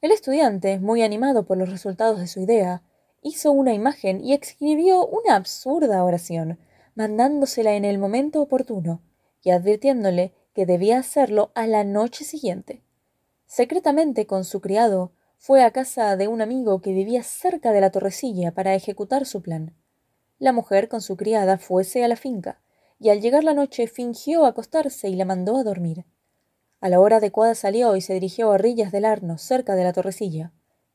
[0.00, 2.82] El estudiante, muy animado por los resultados de su idea,
[3.20, 6.58] hizo una imagen y escribió una absurda oración,
[6.94, 9.02] mandándosela en el momento oportuno
[9.42, 12.82] y advirtiéndole que debía hacerlo a la noche siguiente.
[13.44, 17.90] Secretamente con su criado, fue a casa de un amigo que vivía cerca de la
[17.90, 19.74] torrecilla para ejecutar su plan.
[20.40, 22.62] La mujer con su criada fuese a la finca,
[22.98, 26.06] y al llegar la noche fingió acostarse y la mandó a dormir.
[26.80, 29.92] A la hora adecuada salió y se dirigió a orillas del Arno, cerca de la
[29.92, 30.50] torrecilla.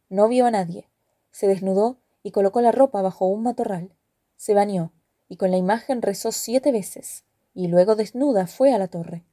[0.10, 0.90] No vio a nadie.
[1.30, 3.94] Se desnudó y colocó la ropa bajo un matorral.
[4.36, 4.94] Se bañó
[5.30, 9.26] y con la imagen rezó siete veces, y luego desnuda fue a la torre.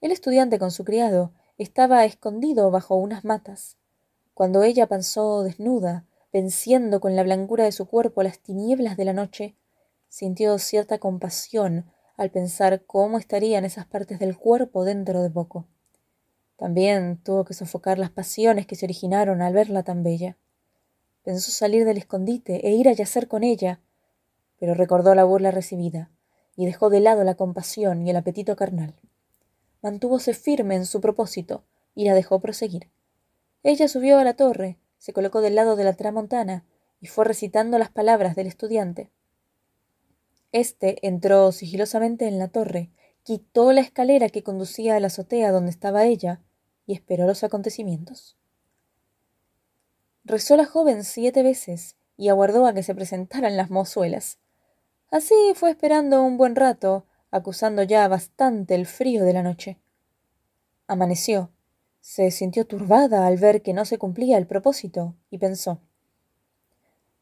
[0.00, 3.76] El estudiante con su criado estaba escondido bajo unas matas.
[4.34, 9.12] Cuando ella pasó desnuda, venciendo con la blancura de su cuerpo las tinieblas de la
[9.12, 9.56] noche,
[10.08, 11.86] sintió cierta compasión
[12.16, 15.66] al pensar cómo estarían esas partes del cuerpo dentro de poco.
[16.56, 20.36] También tuvo que sofocar las pasiones que se originaron al verla tan bella.
[21.22, 23.80] Pensó salir del escondite e ir a yacer con ella,
[24.58, 26.10] pero recordó la burla recibida
[26.56, 28.94] y dejó de lado la compasión y el apetito carnal.
[29.80, 31.62] Mantúvose firme en su propósito
[31.94, 32.90] y la dejó proseguir.
[33.62, 36.64] Ella subió a la torre, se colocó del lado de la tramontana
[37.00, 39.10] y fue recitando las palabras del estudiante.
[40.52, 42.90] Este entró sigilosamente en la torre,
[43.22, 46.40] quitó la escalera que conducía a la azotea donde estaba ella
[46.86, 48.36] y esperó los acontecimientos.
[50.24, 54.38] Rezó la joven siete veces y aguardó a que se presentaran las mozuelas.
[55.10, 59.78] Así fue esperando un buen rato, acusando ya bastante el frío de la noche.
[60.86, 61.50] Amaneció.
[62.00, 65.80] Se sintió turbada al ver que no se cumplía el propósito y pensó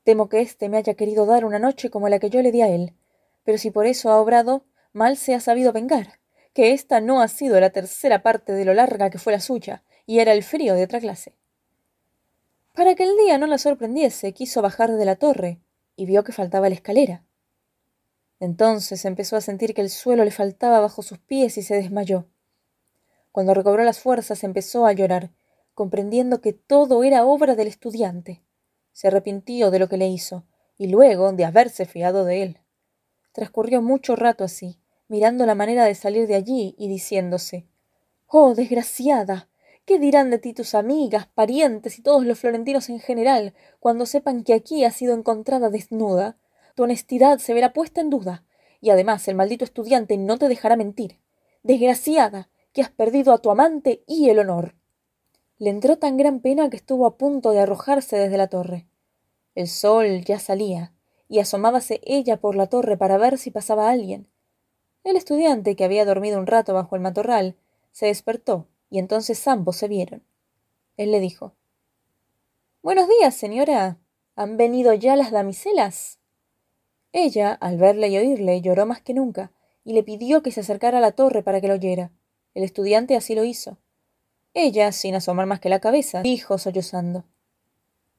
[0.07, 2.63] Temo que éste me haya querido dar una noche como la que yo le di
[2.63, 2.95] a él,
[3.43, 6.21] pero si por eso ha obrado, mal se ha sabido vengar,
[6.55, 9.83] que ésta no ha sido la tercera parte de lo larga que fue la suya,
[10.07, 11.35] y era el frío de otra clase.
[12.75, 15.59] Para que el día no la sorprendiese, quiso bajar de la torre,
[15.97, 17.25] y vio que faltaba la escalera.
[18.39, 22.27] Entonces empezó a sentir que el suelo le faltaba bajo sus pies y se desmayó.
[23.37, 25.31] Cuando recobró las fuerzas empezó a llorar,
[25.75, 28.43] comprendiendo que todo era obra del estudiante.
[28.93, 30.47] Se arrepintió de lo que le hizo,
[30.79, 32.61] y luego de haberse fiado de él.
[33.33, 37.67] Transcurrió mucho rato así, mirando la manera de salir de allí y diciéndose
[38.27, 39.51] Oh, desgraciada.
[39.85, 44.45] ¿Qué dirán de ti tus amigas, parientes y todos los florentinos en general cuando sepan
[44.45, 46.39] que aquí has sido encontrada desnuda?
[46.75, 48.47] tu honestidad se verá puesta en duda,
[48.81, 51.21] y además el maldito estudiante no te dejará mentir.
[51.63, 54.75] Desgraciada, que has perdido a tu amante y el honor.
[55.57, 58.87] Le entró tan gran pena que estuvo a punto de arrojarse desde la torre.
[59.55, 60.93] El sol ya salía,
[61.27, 64.29] y asomábase ella por la torre para ver si pasaba alguien.
[65.05, 67.57] El estudiante, que había dormido un rato bajo el matorral,
[67.93, 70.23] se despertó, y entonces ambos se vieron.
[70.99, 71.55] Él le dijo
[72.83, 73.97] Buenos días, señora.
[74.35, 76.19] ¿Han venido ya las damiselas?
[77.13, 79.51] Ella, al verle y oírle, lloró más que nunca,
[79.83, 82.13] y le pidió que se acercara a la torre para que lo oyera.
[82.57, 83.77] El estudiante así lo hizo.
[84.55, 87.27] Ella, sin asomar más que la cabeza, dijo sollozando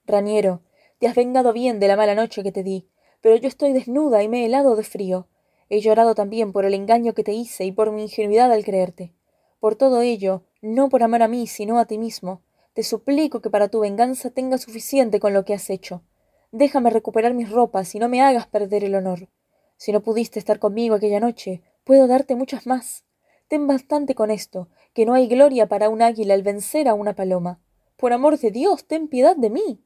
[0.06, 0.62] Raniero,
[1.00, 2.88] te has vengado bien de la mala noche que te di,
[3.20, 5.28] pero yo estoy desnuda y me he helado de frío.
[5.70, 9.12] He llorado también por el engaño que te hice y por mi ingenuidad al creerte.
[9.60, 13.50] Por todo ello, no por amar a mí, sino a ti mismo, te suplico que
[13.50, 16.04] para tu venganza tengas suficiente con lo que has hecho.
[16.52, 19.30] Déjame recuperar mis ropas y no me hagas perder el honor.
[19.78, 23.07] Si no pudiste estar conmigo aquella noche, puedo darte muchas más.
[23.48, 27.16] Ten bastante con esto, que no hay gloria para un águila al vencer a una
[27.16, 27.62] paloma.
[27.96, 29.82] Por amor de Dios, ten piedad de mí.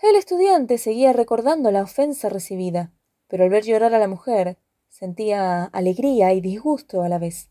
[0.00, 2.92] El estudiante seguía recordando la ofensa recibida,
[3.26, 7.48] pero al ver llorar a la mujer, sentía alegría y disgusto a la vez.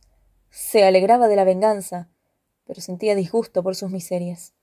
[0.50, 2.10] Se alegraba de la venganza,
[2.66, 4.54] pero sentía disgusto por sus miserias.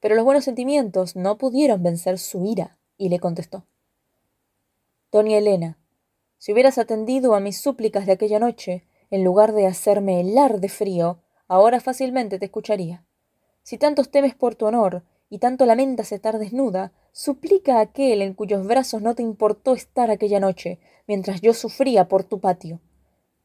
[0.00, 3.66] Pero los buenos sentimientos no pudieron vencer su ira, y le contestó
[5.12, 5.78] Doña Elena,
[6.38, 10.68] si hubieras atendido a mis súplicas de aquella noche, en lugar de hacerme helar de
[10.68, 13.04] frío, ahora fácilmente te escucharía.
[13.62, 18.34] Si tantos temes por tu honor, y tanto lamentas estar desnuda, suplica a aquel en
[18.34, 22.80] cuyos brazos no te importó estar aquella noche, mientras yo sufría por tu patio.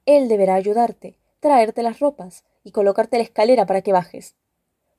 [0.06, 4.36] Él deberá ayudarte, traerte las ropas y colocarte la escalera para que bajes.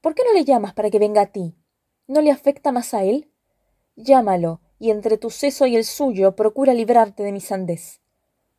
[0.01, 1.55] ¿Por qué no le llamas para que venga a ti?
[2.09, 3.31] ¿No le afecta más a él?
[3.95, 8.01] Llámalo, y entre tu seso y el suyo procura librarte de mi sandez.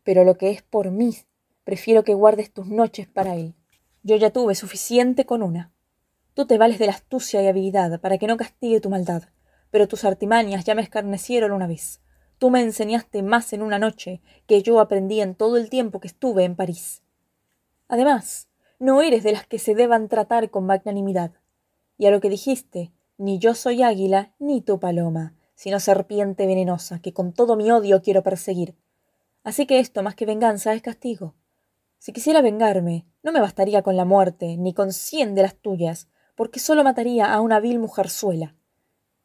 [0.03, 1.17] Pero lo que es por mí,
[1.63, 3.55] prefiero que guardes tus noches para él.
[4.03, 5.71] Yo ya tuve suficiente con una.
[6.33, 9.23] Tú te vales de la astucia y habilidad para que no castigue tu maldad,
[9.71, 12.01] pero tus artimañas ya me escarnecieron una vez.
[12.37, 16.07] Tú me enseñaste más en una noche que yo aprendí en todo el tiempo que
[16.07, 17.01] estuve en París.
[17.87, 18.49] Además,
[18.79, 21.31] no eres de las que se deban tratar con magnanimidad.
[21.97, 26.99] Y a lo que dijiste, ni yo soy águila, ni tu paloma, sino serpiente venenosa,
[26.99, 28.75] que con todo mi odio quiero perseguir.
[29.43, 31.35] Así que esto, más que venganza, es castigo.
[32.03, 36.09] Si quisiera vengarme, no me bastaría con la muerte, ni con cien de las tuyas,
[36.35, 38.57] porque solo mataría a una vil mujerzuela.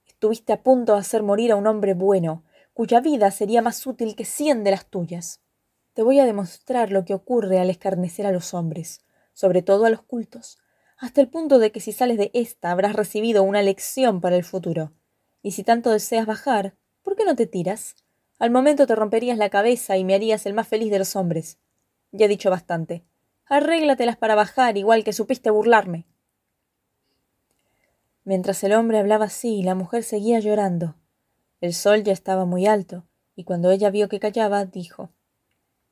[0.06, 4.14] Estuviste a punto de hacer morir a un hombre bueno, cuya vida sería más útil
[4.14, 5.40] que cien de las tuyas.
[5.92, 9.00] Te voy a demostrar lo que ocurre al escarnecer a los hombres,
[9.32, 10.58] sobre todo a los cultos,
[10.98, 14.44] hasta el punto de que si sales de ésta habrás recibido una lección para el
[14.44, 14.92] futuro.
[15.42, 17.96] Y si tanto deseas bajar, ¿por qué no te tiras?
[18.38, 21.58] Al momento te romperías la cabeza y me harías el más feliz de los hombres.
[22.12, 23.04] Ya he dicho bastante.
[23.46, 26.06] Arréglatelas para bajar, igual que supiste burlarme.
[28.24, 30.96] Mientras el hombre hablaba así, la mujer seguía llorando.
[31.60, 35.10] El sol ya estaba muy alto, y cuando ella vio que callaba, dijo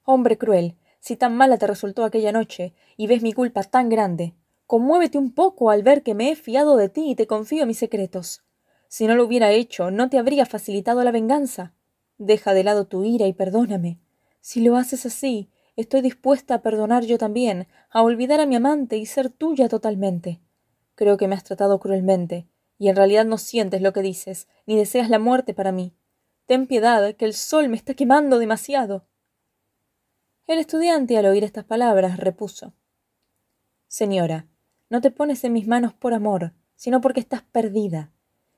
[0.04, 4.34] Hombre cruel, si tan mala te resultó aquella noche, y ves mi culpa tan grande,
[4.66, 7.78] conmuévete un poco al ver que me he fiado de ti y te confío mis
[7.78, 8.42] secretos.
[8.88, 11.72] Si no lo hubiera hecho, no te habría facilitado la venganza.
[12.18, 13.98] Deja de lado tu ira y perdóname.
[14.40, 18.96] Si lo haces así, estoy dispuesta a perdonar yo también, a olvidar a mi amante
[18.96, 20.40] y ser tuya totalmente.
[20.94, 22.46] Creo que me has tratado cruelmente,
[22.78, 25.94] y en realidad no sientes lo que dices, ni deseas la muerte para mí.
[26.46, 29.04] Ten piedad, que el sol me está quemando demasiado.
[30.46, 32.72] El estudiante, al oír estas palabras, repuso
[33.88, 34.46] Señora,
[34.88, 38.12] no te pones en mis manos por amor, sino porque estás perdida.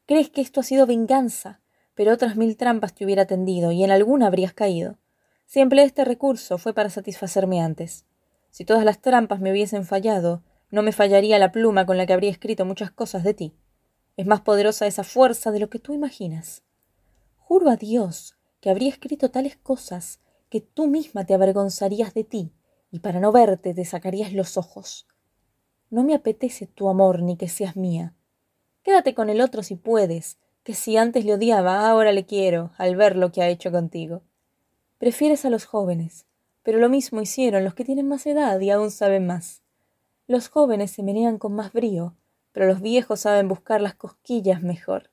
[0.06, 1.60] Crees que esto ha sido venganza,
[1.94, 4.98] pero otras mil trampas te hubiera tendido, y en alguna habrías caído.
[5.48, 8.04] Siempre este recurso fue para satisfacerme antes.
[8.50, 12.12] Si todas las trampas me hubiesen fallado, no me fallaría la pluma con la que
[12.12, 13.54] habría escrito muchas cosas de ti.
[14.18, 16.64] Es más poderosa esa fuerza de lo que tú imaginas.
[17.38, 20.20] Juro a Dios que habría escrito tales cosas
[20.50, 22.52] que tú misma te avergonzarías de ti,
[22.90, 25.06] y para no verte te sacarías los ojos.
[25.88, 28.14] No me apetece tu amor ni que seas mía.
[28.82, 32.96] Quédate con el otro si puedes, que si antes le odiaba, ahora le quiero, al
[32.96, 34.20] ver lo que ha hecho contigo.
[34.98, 36.26] Prefieres a los jóvenes,
[36.64, 39.62] pero lo mismo hicieron los que tienen más edad y aún saben más.
[40.26, 42.16] Los jóvenes se menean con más brío,
[42.50, 45.10] pero los viejos saben buscar las cosquillas mejor.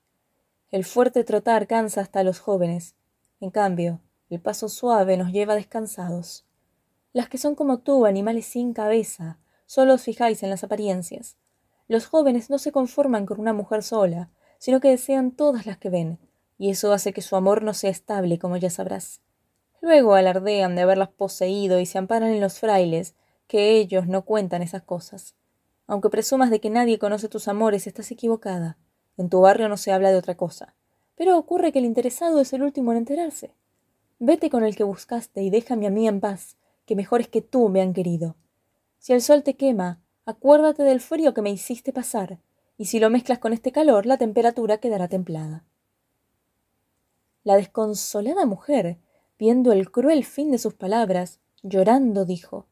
[0.72, 2.96] El fuerte trotar cansa hasta a los jóvenes.
[3.40, 6.44] En cambio, el paso suave nos lleva descansados.
[7.12, 11.36] Las que son como tú, animales sin cabeza, solo os fijáis en las apariencias.
[11.86, 15.90] Los jóvenes no se conforman con una mujer sola, sino que desean todas las que
[15.90, 16.18] ven,
[16.58, 19.20] y eso hace que su amor no sea estable, como ya sabrás.
[19.80, 23.14] Luego alardean de haberlas poseído y se amparan en los frailes,
[23.46, 25.34] que ellos no cuentan esas cosas.
[25.86, 28.76] Aunque presumas de que nadie conoce tus amores, estás equivocada.
[29.16, 30.74] En tu barrio no se habla de otra cosa.
[31.16, 33.54] Pero ocurre que el interesado es el último en enterarse.
[34.18, 37.68] Vete con el que buscaste y déjame a mí en paz, que mejores que tú
[37.68, 38.36] me han querido.
[38.98, 42.38] Si el sol te quema, acuérdate del frío que me hiciste pasar,
[42.78, 45.64] y si lo mezclas con este calor, la temperatura quedará templada.
[47.44, 48.98] La desconsolada mujer,
[49.38, 52.66] viendo el cruel fin de sus palabras, llorando dijo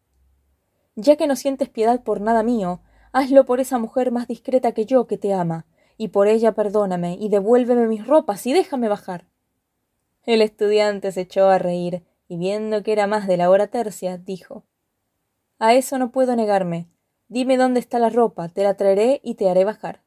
[0.95, 2.81] Ya que no sientes piedad por nada mío,
[3.13, 7.17] hazlo por esa mujer más discreta que yo que te ama, y por ella perdóname,
[7.21, 9.27] y devuélveme mis ropas, y déjame bajar.
[10.25, 14.19] El estudiante se echó a reír, y viendo que era más de la hora tercia,
[14.19, 14.65] dijo
[15.59, 16.89] A eso no puedo negarme.
[17.29, 20.03] Dime dónde está la ropa, te la traeré y te haré bajar.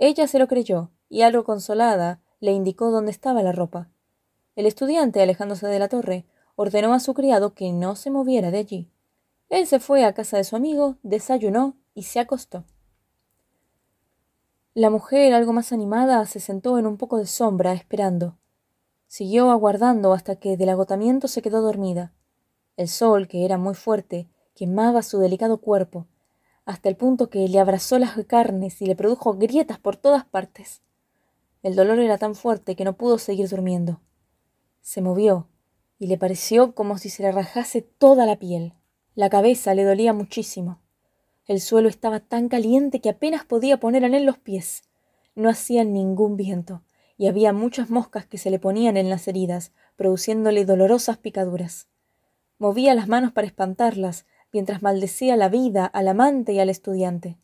[0.00, 3.91] Ella se lo creyó, y algo consolada, le indicó dónde estaba la ropa.
[4.54, 6.26] El estudiante, alejándose de la torre,
[6.56, 8.90] ordenó a su criado que no se moviera de allí.
[9.48, 12.64] Él se fue a casa de su amigo, desayunó y se acostó.
[14.74, 18.36] La mujer, algo más animada, se sentó en un poco de sombra, esperando.
[19.06, 22.12] Siguió aguardando hasta que del agotamiento se quedó dormida.
[22.78, 26.06] El sol, que era muy fuerte, quemaba su delicado cuerpo,
[26.64, 30.80] hasta el punto que le abrazó las carnes y le produjo grietas por todas partes.
[31.62, 34.00] El dolor era tan fuerte que no pudo seguir durmiendo.
[34.82, 35.48] Se movió,
[35.98, 38.74] y le pareció como si se le rajase toda la piel.
[39.14, 40.80] La cabeza le dolía muchísimo.
[41.46, 44.82] El suelo estaba tan caliente que apenas podía poner en él los pies.
[45.34, 46.82] No hacía ningún viento,
[47.16, 51.86] y había muchas moscas que se le ponían en las heridas, produciéndole dolorosas picaduras.
[52.58, 57.38] Movía las manos para espantarlas, mientras maldecía la vida, al amante y al estudiante.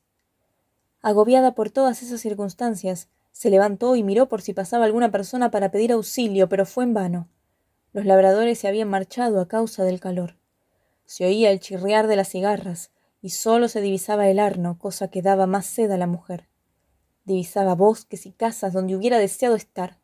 [1.00, 5.70] Agobiada por todas esas circunstancias, se levantó y miró por si pasaba alguna persona para
[5.70, 7.28] pedir auxilio, pero fue en vano.
[7.92, 10.36] Los labradores se habían marchado a causa del calor.
[11.04, 15.22] Se oía el chirriar de las cigarras, y sólo se divisaba el arno, cosa que
[15.22, 16.48] daba más sed a la mujer.
[17.24, 19.98] Divisaba bosques y casas donde hubiera deseado estar.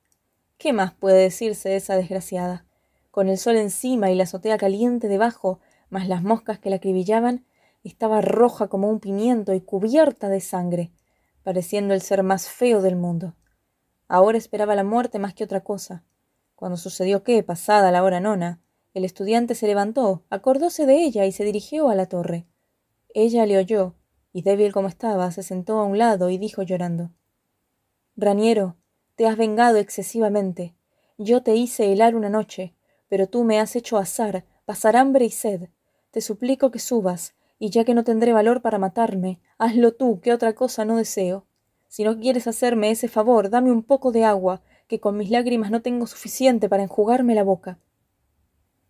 [0.59, 2.65] ¿Qué más puede decirse de esa desgraciada?
[3.11, 5.61] Con el sol encima y la azotea caliente debajo,
[5.91, 7.45] más las moscas que la acribillaban,
[7.85, 10.91] estaba roja como un pimiento y cubierta de sangre,
[11.45, 13.37] pareciendo el ser más feo del mundo.
[14.09, 16.03] Ahora esperaba la muerte más que otra cosa.
[16.57, 18.61] Cuando sucedió que, pasada la hora nona,
[18.95, 22.47] el estudiante se levantó, acordóse de ella y se dirigió a la torre.
[23.13, 23.95] Ella le oyó,
[24.33, 27.13] y débil como estaba, se sentó a un lado y dijo llorando
[28.17, 28.77] Raniero,
[29.17, 30.75] te has vengado excesivamente.
[31.19, 32.75] Yo te hice helar una noche,
[33.09, 35.69] pero tú me has hecho asar, pasar hambre y sed.
[36.11, 40.33] Te suplico que subas, y ya que no tendré valor para matarme, hazlo tú, que
[40.33, 41.47] otra cosa no deseo.
[41.89, 45.71] Si no quieres hacerme ese favor, dame un poco de agua, que con mis lágrimas
[45.71, 47.79] no tengo suficiente para enjugarme la boca.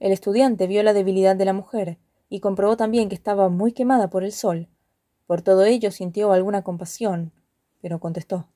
[0.00, 1.98] El estudiante vio la debilidad de la mujer,
[2.28, 4.68] y comprobó también que estaba muy quemada por el sol.
[5.26, 7.32] Por todo ello sintió alguna compasión,
[7.80, 8.48] pero contestó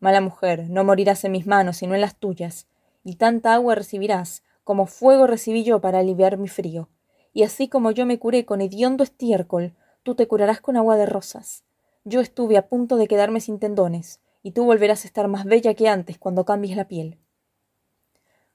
[0.00, 2.68] Mala mujer, no morirás en mis manos, sino en las tuyas,
[3.04, 6.88] y tanta agua recibirás, como fuego recibí yo para aliviar mi frío.
[7.32, 11.06] Y así como yo me curé con hediondo estiércol, tú te curarás con agua de
[11.06, 11.64] rosas.
[12.04, 15.74] Yo estuve a punto de quedarme sin tendones, y tú volverás a estar más bella
[15.74, 17.18] que antes cuando cambies la piel.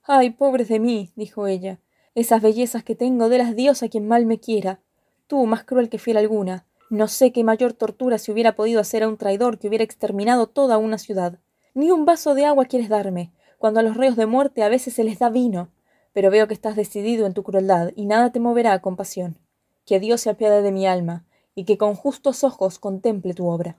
[0.04, 1.80] Ay, pobre de mí, dijo ella,
[2.16, 4.80] esas bellezas que tengo de las dios a quien mal me quiera.
[5.28, 9.04] Tú, más cruel que fiel alguna, no sé qué mayor tortura se hubiera podido hacer
[9.04, 11.40] a un traidor que hubiera exterminado toda una ciudad.
[11.74, 14.94] Ni un vaso de agua quieres darme, cuando a los reos de muerte a veces
[14.94, 15.70] se les da vino.
[16.14, 19.38] Pero veo que estás decidido en tu crueldad, y nada te moverá a compasión.
[19.86, 23.78] Que Dios se apiade de mi alma, y que con justos ojos contemple tu obra.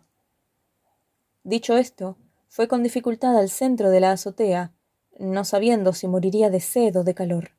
[1.43, 2.17] Dicho esto,
[2.49, 4.73] fue con dificultad al centro de la azotea,
[5.19, 7.51] no sabiendo si moriría de sed o de calor.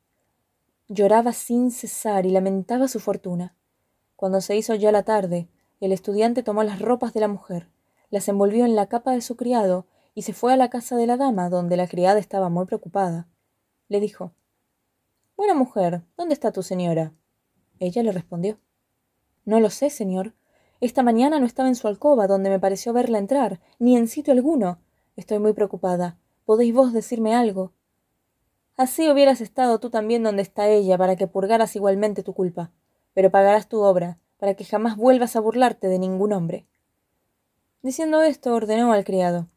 [0.88, 3.54] Lloraba sin cesar y lamentaba su fortuna.
[4.14, 5.48] Cuando se hizo ya la tarde,
[5.80, 7.68] el estudiante tomó las ropas de la mujer,
[8.10, 11.06] las envolvió en la capa de su criado y se fue a la casa de
[11.06, 13.28] la dama, donde la criada estaba muy preocupada.
[13.88, 14.32] Le dijo
[15.36, 17.12] Buena mujer, ¿dónde está tu señora?
[17.78, 18.58] Ella le respondió
[19.44, 20.32] No lo sé, señor.
[20.80, 24.32] Esta mañana no estaba en su alcoba, donde me pareció verla entrar, ni en sitio
[24.32, 24.80] alguno.
[25.14, 26.18] Estoy muy preocupada.
[26.46, 27.74] ¿Podéis vos decirme algo?
[28.78, 32.72] Así hubieras estado tú también donde está ella, para que purgaras igualmente tu culpa.
[33.12, 36.66] Pero pagarás tu obra, para que jamás vuelvas a burlarte de ningún hombre.
[37.82, 39.48] Diciendo esto, ordenó al criado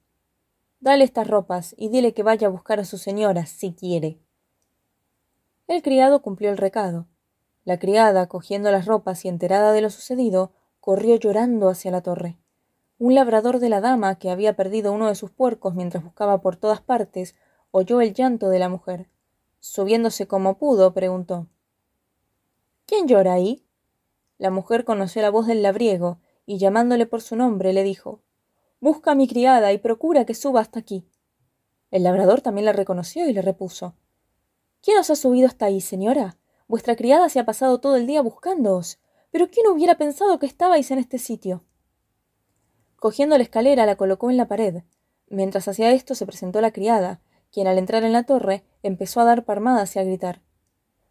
[0.82, 4.20] Dale estas ropas y dile que vaya a buscar a su señora, si quiere.
[5.70, 7.06] El criado cumplió el recado.
[7.64, 12.40] La criada, cogiendo las ropas y enterada de lo sucedido, corrió llorando hacia la torre.
[12.98, 16.56] Un labrador de la dama, que había perdido uno de sus puercos mientras buscaba por
[16.56, 17.36] todas partes,
[17.70, 19.10] oyó el llanto de la mujer.
[19.60, 21.46] Subiéndose como pudo, preguntó
[22.88, 23.64] ¿Quién llora ahí?
[24.40, 26.18] La mujer conoció la voz del labriego,
[26.48, 28.22] y llamándole por su nombre le dijo
[28.82, 31.06] Busca a mi criada y procura que suba hasta aquí.
[31.92, 33.94] El labrador también la reconoció y le repuso
[34.82, 36.38] ¿Quién os ha subido hasta ahí, señora?
[36.68, 39.00] Vuestra criada se ha pasado todo el día buscándoos.
[39.32, 41.64] Pero ¿quién hubiera pensado que estabais en este sitio?
[42.96, 44.84] Cogiendo la escalera la colocó en la pared.
[45.28, 47.22] Mientras hacía esto se presentó la criada,
[47.52, 50.42] quien al entrar en la torre empezó a dar palmadas y a gritar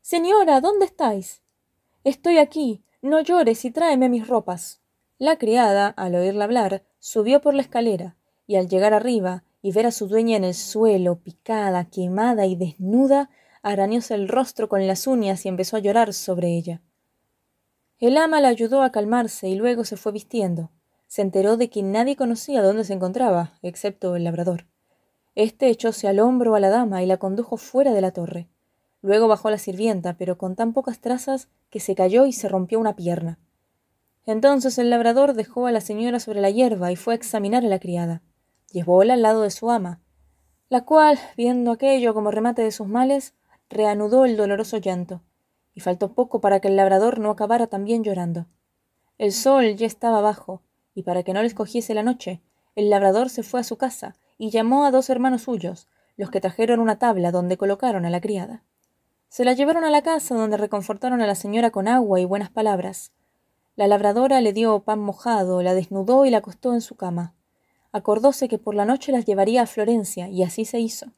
[0.00, 1.42] Señora, ¿dónde estáis?
[2.04, 2.82] Estoy aquí.
[3.02, 4.80] No llores y tráeme mis ropas.
[5.18, 8.16] La criada, al oírla hablar, subió por la escalera,
[8.46, 12.56] y al llegar arriba y ver a su dueña en el suelo, picada, quemada y
[12.56, 13.30] desnuda,
[13.70, 16.80] arañóse el rostro con las uñas y empezó a llorar sobre ella.
[17.98, 20.70] El ama la ayudó a calmarse y luego se fue vistiendo.
[21.06, 24.66] Se enteró de que nadie conocía dónde se encontraba, excepto el labrador.
[25.34, 28.48] Este echóse al hombro a la dama y la condujo fuera de la torre.
[29.02, 32.78] Luego bajó la sirvienta, pero con tan pocas trazas que se cayó y se rompió
[32.80, 33.38] una pierna.
[34.26, 37.68] Entonces el labrador dejó a la señora sobre la hierba y fue a examinar a
[37.68, 38.22] la criada.
[38.72, 40.00] Llevóla al lado de su ama,
[40.68, 43.34] la cual, viendo aquello como remate de sus males,
[43.70, 45.22] reanudó el doloroso llanto,
[45.74, 48.46] y faltó poco para que el labrador no acabara también llorando.
[49.18, 50.62] El sol ya estaba bajo,
[50.94, 52.40] y para que no les cogiese la noche,
[52.74, 56.40] el labrador se fue a su casa y llamó a dos hermanos suyos, los que
[56.40, 58.62] trajeron una tabla donde colocaron a la criada.
[59.28, 62.50] Se la llevaron a la casa donde reconfortaron a la señora con agua y buenas
[62.50, 63.12] palabras.
[63.76, 67.34] La labradora le dio pan mojado, la desnudó y la acostó en su cama.
[67.92, 71.12] Acordóse que por la noche las llevaría a Florencia, y así se hizo.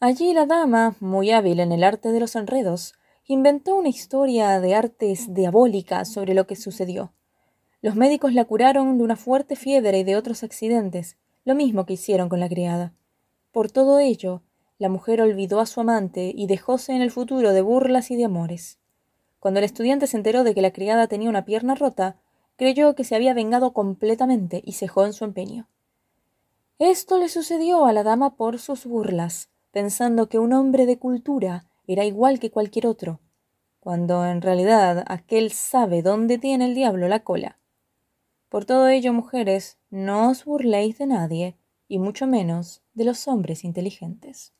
[0.00, 2.94] Allí la dama, muy hábil en el arte de los enredos,
[3.26, 7.12] inventó una historia de artes diabólicas sobre lo que sucedió.
[7.82, 11.94] Los médicos la curaron de una fuerte fiebre y de otros accidentes, lo mismo que
[11.94, 12.92] hicieron con la criada.
[13.50, 14.42] Por todo ello,
[14.78, 18.26] la mujer olvidó a su amante y dejóse en el futuro de burlas y de
[18.26, 18.78] amores.
[19.40, 22.20] Cuando el estudiante se enteró de que la criada tenía una pierna rota,
[22.54, 25.66] creyó que se había vengado completamente y cejó en su empeño.
[26.78, 31.64] Esto le sucedió a la dama por sus burlas, pensando que un hombre de cultura
[31.86, 33.20] era igual que cualquier otro,
[33.78, 37.60] cuando en realidad aquel sabe dónde tiene el diablo la cola.
[38.48, 41.56] Por todo ello, mujeres, no os burléis de nadie,
[41.86, 44.52] y mucho menos de los hombres inteligentes.